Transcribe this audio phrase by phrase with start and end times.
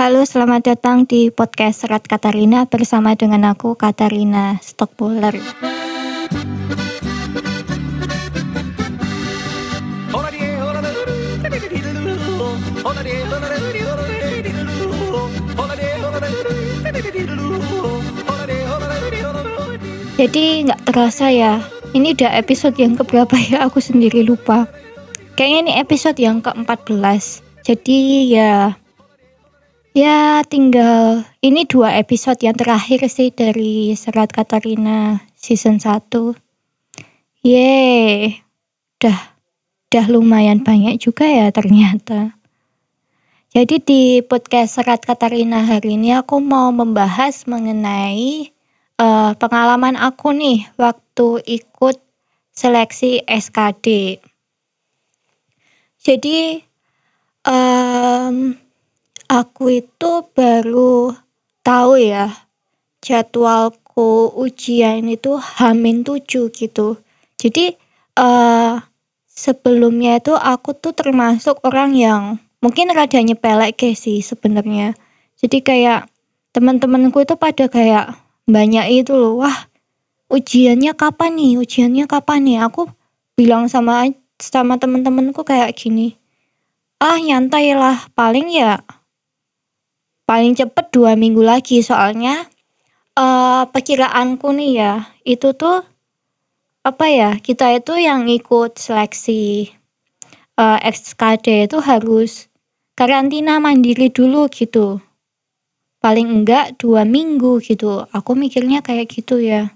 [0.00, 5.36] Halo, selamat datang di podcast Serat Katarina bersama dengan aku Katarina Stockpoller.
[20.16, 21.60] Jadi nggak terasa ya,
[21.92, 24.64] ini udah episode yang keberapa ya aku sendiri lupa.
[25.36, 27.44] Kayaknya ini episode yang ke-14.
[27.68, 28.79] Jadi ya
[29.90, 36.06] ya tinggal ini dua episode yang terakhir sih dari Serat Katarina season 1.
[37.42, 38.44] Yeay.
[39.00, 39.18] Udah
[39.90, 42.38] udah lumayan banyak juga ya ternyata.
[43.50, 48.54] Jadi di podcast Serat Katarina hari ini aku mau membahas mengenai
[49.02, 51.98] uh, pengalaman aku nih waktu ikut
[52.54, 54.20] seleksi SKD.
[55.98, 56.62] Jadi
[57.42, 58.54] um,
[59.30, 61.14] aku itu baru
[61.62, 62.34] tahu ya
[62.98, 66.98] jadwalku ujian itu hamin tujuh gitu.
[67.38, 67.78] Jadi
[68.18, 68.82] uh,
[69.30, 72.22] sebelumnya itu aku tuh termasuk orang yang
[72.58, 74.98] mungkin rada nyepelek sih sebenarnya.
[75.38, 76.10] Jadi kayak
[76.50, 79.70] teman-temanku itu pada kayak banyak itu loh, wah
[80.28, 82.58] ujiannya kapan nih, ujiannya kapan nih.
[82.66, 82.90] Aku
[83.38, 86.20] bilang sama sama teman-temanku kayak gini,
[87.00, 88.84] ah nyantai lah, paling ya
[90.30, 92.46] paling cepet dua minggu lagi soalnya
[93.18, 94.94] uh, perkiraanku nih ya
[95.26, 95.82] itu tuh
[96.86, 99.74] apa ya kita itu yang ikut seleksi
[100.54, 102.46] uh, eh, XKD itu harus
[103.00, 105.00] karantina mandiri dulu gitu.
[106.00, 108.04] Paling enggak dua minggu gitu.
[108.08, 109.72] Aku mikirnya kayak gitu ya.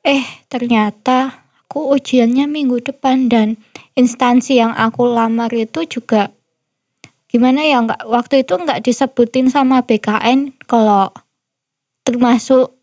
[0.00, 3.60] Eh, ternyata aku ujiannya minggu depan dan
[3.92, 6.32] instansi yang aku lamar itu juga
[7.30, 11.14] gimana ya enggak waktu itu enggak disebutin sama BKN kalau
[12.02, 12.74] termasuk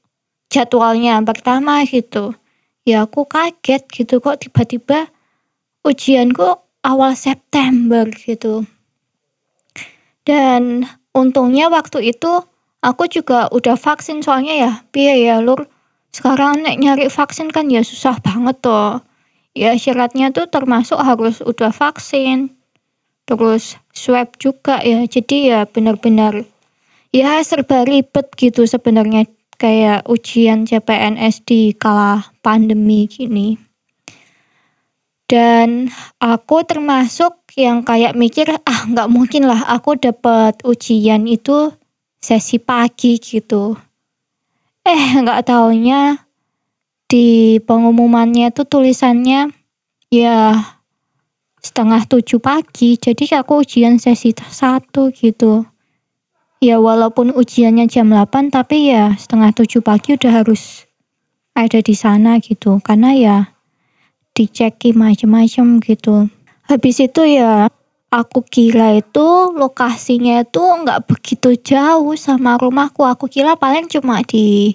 [0.48, 2.32] jadwalnya pertama gitu.
[2.88, 5.12] Ya aku kaget gitu kok tiba-tiba
[5.84, 8.64] ujianku awal September gitu.
[10.24, 12.48] Dan untungnya waktu itu
[12.80, 15.68] aku juga udah vaksin soalnya ya biaya ya lur
[16.16, 19.04] sekarang nek nyari vaksin kan ya susah banget tuh.
[19.58, 22.57] Ya syaratnya tuh termasuk harus udah vaksin.
[23.28, 25.04] Terus swab juga ya.
[25.04, 26.48] Jadi ya benar-benar
[27.12, 29.28] ya serba ribet gitu sebenarnya
[29.60, 33.60] kayak ujian CPNS di kala pandemi gini.
[35.28, 35.92] Dan
[36.24, 41.76] aku termasuk yang kayak mikir, ah nggak mungkin lah aku dapat ujian itu
[42.24, 43.76] sesi pagi gitu.
[44.88, 46.24] Eh nggak taunya
[47.12, 49.52] di pengumumannya itu tulisannya
[50.08, 50.64] ya
[51.68, 52.96] setengah tujuh pagi.
[52.96, 55.68] Jadi aku ujian sesi satu gitu.
[56.64, 60.88] Ya walaupun ujiannya jam 8 tapi ya setengah tujuh pagi udah harus
[61.54, 62.80] ada di sana gitu.
[62.80, 63.38] Karena ya
[64.32, 66.32] diceki macam-macam gitu.
[66.66, 67.68] Habis itu ya
[68.08, 73.04] aku kira itu lokasinya itu nggak begitu jauh sama rumahku.
[73.04, 74.74] Aku kira paling cuma di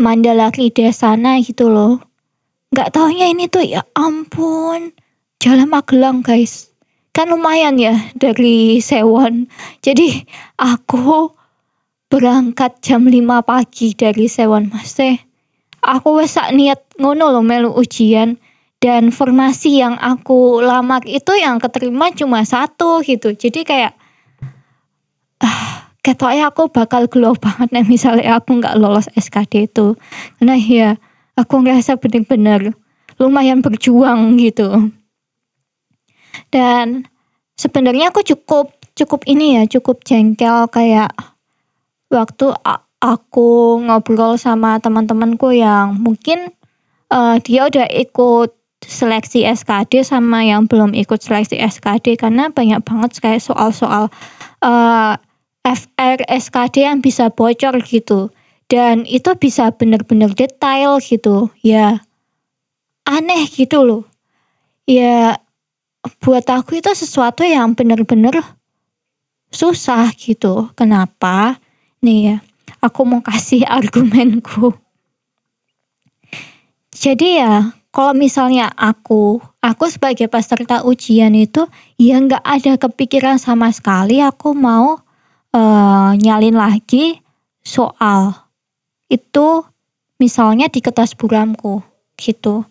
[0.00, 2.00] Mandalakida sana gitu loh.
[2.72, 4.96] Nggak taunya ini tuh ya ampun
[5.40, 6.68] Jalan Magelang guys.
[7.16, 9.48] Kan lumayan ya dari Sewon.
[9.80, 10.28] Jadi
[10.60, 11.32] aku
[12.12, 15.16] berangkat jam 5 pagi dari Sewon Mas teh.
[15.80, 18.36] Aku wes niat ngono loh melu ujian
[18.84, 23.92] dan formasi yang aku lamar itu yang keterima cuma satu gitu jadi kayak
[25.40, 30.00] ah ketoknya aku bakal glow banget nih misalnya aku nggak lolos SKD itu
[30.40, 30.88] karena ya
[31.36, 32.72] aku ngerasa bener-bener
[33.20, 34.92] lumayan berjuang gitu
[36.48, 37.04] dan
[37.60, 41.12] sebenarnya aku cukup cukup ini ya cukup jengkel kayak
[42.08, 42.52] waktu
[43.00, 46.52] aku ngobrol sama teman-temanku yang mungkin
[47.12, 53.20] uh, dia udah ikut seleksi SKD sama yang belum ikut seleksi SKD karena banyak banget
[53.20, 54.08] kayak soal-soal
[54.64, 55.14] uh, eh,
[55.60, 58.32] FR SKD yang bisa bocor gitu.
[58.70, 61.52] Dan itu bisa bener-bener detail gitu.
[61.60, 62.00] Ya
[63.04, 64.04] aneh gitu loh.
[64.88, 65.42] Ya
[66.20, 68.40] buat aku itu sesuatu yang bener-bener
[69.52, 70.72] susah gitu.
[70.78, 71.60] Kenapa?
[72.00, 72.36] Nih ya
[72.80, 74.72] aku mau kasih argumenku.
[76.90, 81.66] Jadi ya kalau misalnya aku, aku sebagai peserta ujian itu
[81.98, 85.02] ya nggak ada kepikiran sama sekali aku mau
[85.50, 87.18] uh, nyalin lagi
[87.66, 88.46] soal
[89.10, 89.66] itu
[90.22, 91.82] misalnya di kertas buramku
[92.14, 92.62] gitu.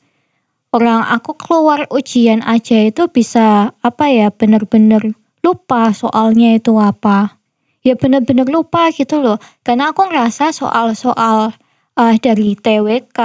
[0.69, 7.37] Orang aku keluar ujian aja itu bisa apa ya bener-bener lupa soalnya itu apa.
[7.79, 9.39] ya bener-bener lupa gitu loh.
[9.63, 11.55] Karena aku ngerasa soal-soal
[11.95, 13.19] uh, dari TWK,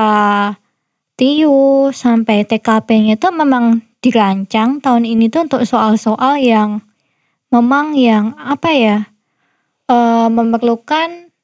[1.18, 6.86] TIU sampai TKP-nya itu memang dirancang tahun ini tuh untuk soal-soal yang
[7.50, 8.98] memang yang apa ya
[9.90, 11.34] uh, memerlukan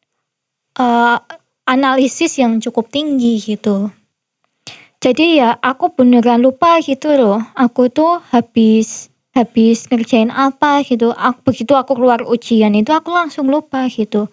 [0.79, 1.19] uh,
[1.67, 3.91] analisis yang cukup tinggi gitu.
[5.01, 7.41] Jadi ya aku beneran lupa gitu loh.
[7.57, 11.17] Aku tuh habis habis ngerjain apa gitu.
[11.17, 14.29] Aku, begitu aku keluar ujian itu aku langsung lupa gitu.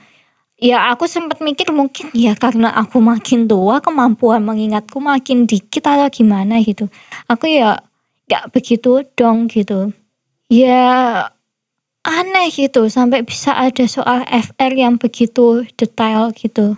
[0.59, 6.11] Ya aku sempat mikir mungkin ya karena aku makin tua kemampuan mengingatku makin dikit atau
[6.11, 6.91] gimana gitu.
[7.31, 7.79] Aku ya
[8.27, 9.95] gak begitu dong gitu.
[10.51, 11.31] Ya
[12.03, 16.75] aneh gitu sampai bisa ada soal FR yang begitu detail gitu.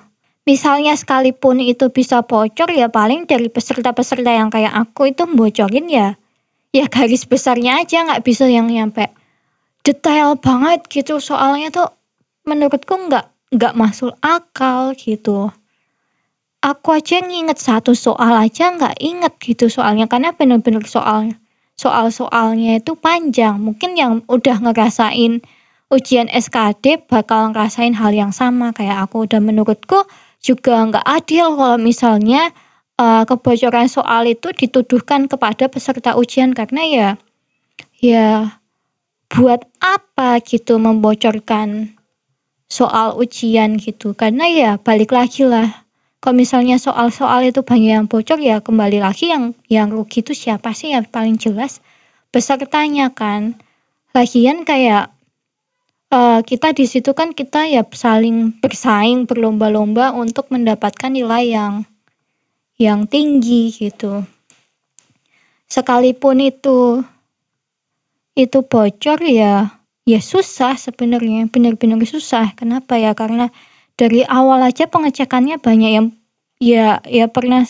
[0.49, 6.17] Misalnya sekalipun itu bisa bocor ya paling dari peserta-peserta yang kayak aku itu bocorin ya
[6.73, 9.13] ya garis besarnya aja nggak bisa yang nyampe
[9.85, 11.89] detail banget gitu soalnya tuh
[12.49, 15.53] menurutku nggak nggak masuk akal gitu.
[16.59, 21.33] Aku aja nginget satu soal aja nggak inget gitu soalnya karena bener-bener soal
[21.79, 23.61] soal-soalnya itu panjang.
[23.61, 25.45] Mungkin yang udah ngerasain
[25.93, 29.23] ujian SKD bakal ngerasain hal yang sama kayak aku.
[29.25, 30.03] Dan menurutku
[30.39, 32.55] juga nggak adil kalau misalnya
[32.99, 37.09] uh, kebocoran soal itu dituduhkan kepada peserta ujian karena ya
[37.99, 38.27] ya
[39.29, 41.95] buat apa gitu membocorkan
[42.69, 44.17] soal ujian gitu.
[44.17, 45.85] Karena ya balik lagi lah
[46.19, 50.75] kalau misalnya soal-soal itu banyak yang bocor ya kembali lagi yang yang rugi itu siapa
[50.75, 51.79] sih yang paling jelas?
[52.29, 53.55] Pesertanya kan.
[54.11, 55.15] Lagian kayak
[56.13, 61.73] uh, kita di situ kan kita ya saling bersaing berlomba-lomba untuk mendapatkan nilai yang
[62.79, 64.25] yang tinggi gitu.
[65.69, 67.05] Sekalipun itu
[68.33, 72.57] itu bocor ya ya susah sebenarnya benar-benar susah.
[72.57, 73.13] Kenapa ya?
[73.13, 73.51] Karena
[73.99, 76.07] dari awal aja pengecekannya banyak yang
[76.57, 77.67] ya ya pernah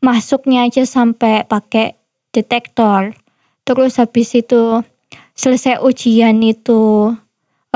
[0.00, 1.98] masuknya aja sampai pakai
[2.30, 3.18] detektor.
[3.66, 4.86] Terus habis itu
[5.34, 7.12] selesai ujian itu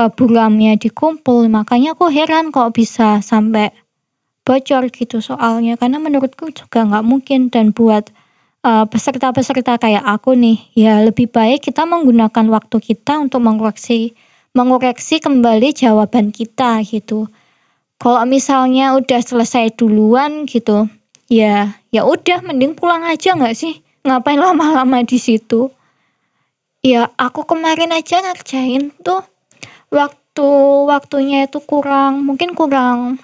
[0.01, 1.45] uh, buramnya dikumpul?
[1.45, 3.69] Makanya aku heran kok bisa sampai
[4.41, 5.77] bocor gitu soalnya.
[5.77, 7.53] Karena menurutku juga nggak mungkin.
[7.53, 8.09] Dan buat
[8.65, 14.17] uh, peserta-peserta kayak aku nih ya lebih baik kita menggunakan waktu kita untuk mengoreksi
[14.51, 17.29] mengoreksi kembali jawaban kita gitu.
[18.01, 20.89] Kalau misalnya udah selesai duluan gitu
[21.29, 23.79] ya ya udah mending pulang aja nggak sih?
[24.01, 25.69] Ngapain lama-lama di situ?
[26.81, 29.21] Ya aku kemarin aja ngerjain tuh
[29.91, 30.49] waktu
[30.87, 33.19] waktunya itu kurang mungkin kurang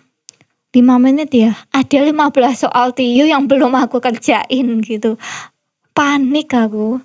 [0.76, 5.18] 5 menit ya, ada 15 soal TIU yang belum aku kerjain gitu.
[5.96, 7.02] Panik aku.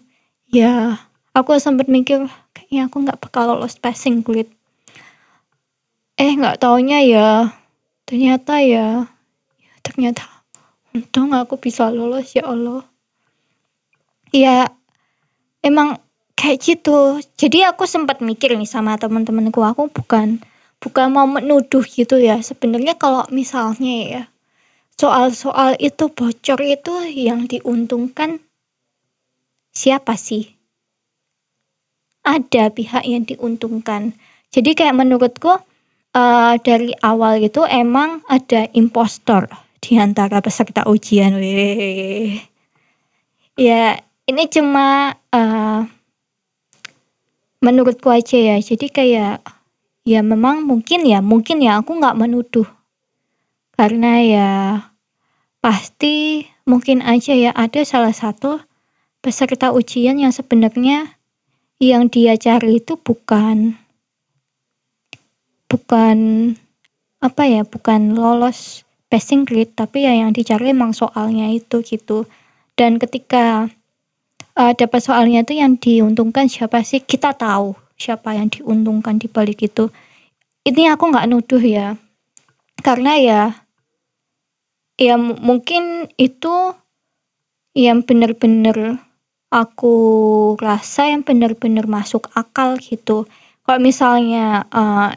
[0.52, 1.00] Ya,
[1.32, 4.52] aku sempat mikir kayaknya aku nggak bakal lolos passing grade.
[6.20, 7.28] Eh nggak taunya ya,
[8.04, 9.08] ternyata ya,
[9.56, 10.28] ya ternyata
[10.92, 12.84] untung aku bisa lolos ya Allah.
[14.36, 14.68] Ya
[15.64, 15.96] emang
[16.38, 17.20] kayak gitu.
[17.38, 20.42] Jadi aku sempat mikir nih sama teman-temanku, aku bukan
[20.82, 22.42] bukan mau menuduh gitu ya.
[22.42, 24.22] Sebenarnya kalau misalnya ya
[24.98, 28.42] soal-soal itu bocor itu yang diuntungkan
[29.72, 30.58] siapa sih?
[32.22, 34.14] Ada pihak yang diuntungkan.
[34.52, 35.58] Jadi kayak menurutku
[36.14, 39.50] uh, dari awal itu emang ada impostor
[39.82, 41.34] di antara peserta ujian.
[41.34, 42.38] Weh.
[43.58, 43.98] Ya
[44.30, 45.82] ini cuma uh,
[47.62, 49.36] menurutku aja ya jadi kayak
[50.02, 52.66] Ya memang mungkin ya, mungkin ya aku nggak menuduh.
[53.78, 54.50] Karena ya
[55.62, 58.58] pasti mungkin aja ya ada salah satu
[59.22, 61.22] peserta ujian yang sebenarnya
[61.78, 63.78] yang dia cari itu bukan
[65.70, 66.18] bukan
[67.22, 72.26] apa ya, bukan lolos passing grade tapi ya yang dicari emang soalnya itu gitu.
[72.74, 73.70] Dan ketika
[74.58, 77.00] uh, dapat soalnya itu yang diuntungkan siapa sih?
[77.04, 79.88] Kita tahu siapa yang diuntungkan di balik itu.
[80.62, 81.96] Ini aku nggak nuduh ya.
[82.82, 83.42] Karena ya
[85.00, 86.76] ya mungkin itu
[87.72, 89.00] yang bener-bener
[89.52, 89.94] aku
[90.60, 93.28] rasa yang bener-bener masuk akal gitu.
[93.62, 95.12] Kalau misalnya uh,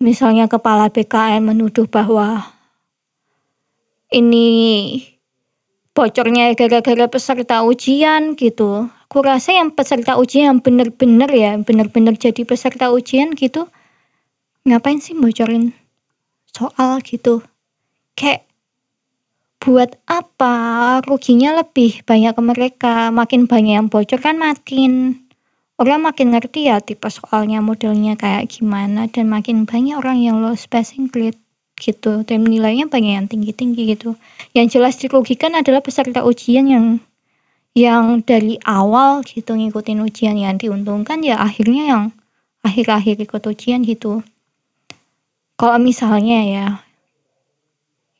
[0.00, 2.52] misalnya kepala BKN menuduh bahwa
[4.12, 5.15] ini
[5.96, 12.42] bocornya gara-gara peserta ujian gitu Aku rasa yang peserta ujian yang bener-bener ya, bener-bener jadi
[12.42, 13.70] peserta ujian gitu,
[14.66, 15.70] ngapain sih bocorin
[16.50, 17.46] soal gitu?
[18.18, 18.50] Kayak
[19.62, 20.98] buat apa?
[21.06, 25.22] Ruginya lebih banyak ke mereka, makin banyak yang bocor kan makin
[25.78, 30.66] orang makin ngerti ya tipe soalnya modelnya kayak gimana dan makin banyak orang yang lolos
[30.66, 31.38] passing grade
[31.76, 32.24] gitu.
[32.24, 34.16] Dan nilainya banyak yang tinggi-tinggi gitu.
[34.56, 36.86] Yang jelas dirugikan adalah peserta ujian yang
[37.76, 40.36] yang dari awal gitu ngikutin ujian.
[40.40, 42.02] Yang diuntungkan ya akhirnya yang
[42.64, 44.24] akhir-akhir ikut ujian gitu.
[45.56, 46.66] Kalau misalnya ya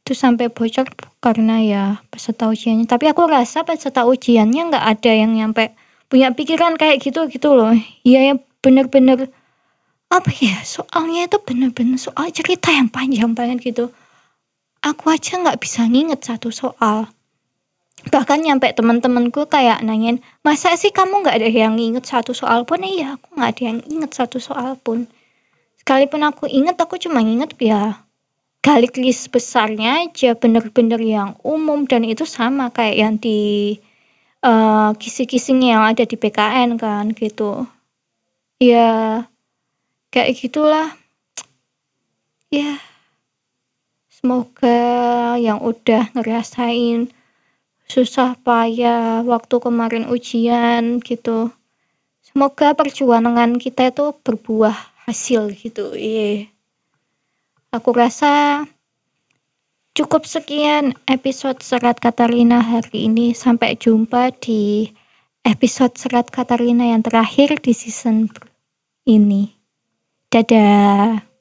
[0.07, 0.87] itu sampai bocor
[1.19, 1.83] karena ya
[2.15, 2.87] peserta ujiannya.
[2.87, 5.75] Tapi aku rasa peserta ujiannya nggak ada yang nyampe
[6.07, 7.75] punya pikiran kayak gitu gitu loh.
[8.07, 9.27] Iya ya bener-bener
[10.11, 10.63] apa ya?
[10.63, 13.91] Soalnya itu bener-bener soal cerita yang panjang banget gitu.
[14.83, 17.11] Aku aja nggak bisa nginget satu soal.
[18.07, 22.87] Bahkan nyampe teman-temanku kayak nanyain masa sih kamu nggak ada yang inget satu soal pun?
[22.87, 25.11] Iya aku nggak ada yang inget satu soal pun.
[25.83, 28.07] Sekalipun aku inget aku cuma inget ya
[28.67, 33.39] galik list besarnya aja bener-bener yang umum dan itu sama kayak yang di
[34.43, 37.71] uh, kisi-kising yang ada di PKN kan gitu.
[38.59, 39.23] Ya
[40.17, 40.97] kayak gitulah.
[42.49, 42.81] Ya
[44.09, 47.13] semoga yang udah ngerasain
[47.85, 51.53] susah payah waktu kemarin ujian gitu.
[52.25, 55.93] Semoga perjuangan kita itu berbuah hasil gitu.
[55.93, 56.49] Iya.
[57.77, 58.65] Aku rasa
[59.97, 63.33] Cukup sekian episode Serat Katarina hari ini.
[63.33, 64.93] Sampai jumpa di
[65.41, 68.29] episode Serat Katarina yang terakhir di season
[69.09, 69.56] ini.
[70.33, 71.36] Dadah.